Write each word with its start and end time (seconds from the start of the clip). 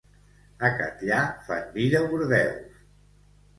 A 0.69 0.71
Catllar, 0.79 1.19
fan 1.51 1.69
vi 1.77 1.87
de 1.93 2.03
Bordeus. 2.17 2.83